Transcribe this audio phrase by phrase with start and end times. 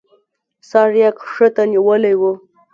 [0.69, 2.21] سر يې کښته نيولى و.